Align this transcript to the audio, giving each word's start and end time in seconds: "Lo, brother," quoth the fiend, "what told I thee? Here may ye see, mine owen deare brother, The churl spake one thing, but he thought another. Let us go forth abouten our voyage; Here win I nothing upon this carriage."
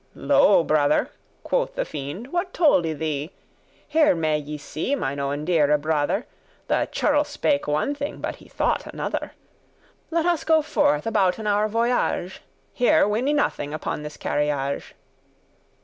"Lo, 0.15 0.63
brother," 0.63 1.11
quoth 1.43 1.75
the 1.75 1.85
fiend, 1.85 2.29
"what 2.33 2.55
told 2.55 2.87
I 2.87 2.93
thee? 2.93 3.29
Here 3.87 4.15
may 4.15 4.39
ye 4.39 4.57
see, 4.57 4.95
mine 4.95 5.19
owen 5.19 5.45
deare 5.45 5.77
brother, 5.77 6.25
The 6.65 6.89
churl 6.91 7.23
spake 7.23 7.67
one 7.67 7.93
thing, 7.93 8.19
but 8.19 8.37
he 8.37 8.47
thought 8.49 8.87
another. 8.91 9.33
Let 10.09 10.25
us 10.25 10.43
go 10.43 10.63
forth 10.63 11.05
abouten 11.05 11.45
our 11.45 11.67
voyage; 11.67 12.41
Here 12.73 13.07
win 13.07 13.27
I 13.29 13.33
nothing 13.33 13.75
upon 13.75 14.01
this 14.01 14.17
carriage." 14.17 14.95